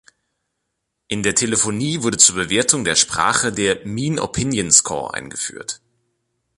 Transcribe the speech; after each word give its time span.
In 1.09 1.21
der 1.21 1.35
Telefonie 1.35 2.01
wurde 2.01 2.17
zur 2.17 2.33
Bewertung 2.33 2.83
der 2.83 2.95
Sprache 2.95 3.53
der 3.53 3.85
Mean 3.85 4.17
Opinion 4.17 4.71
Score 4.71 5.13
eingeführt. 5.13 5.79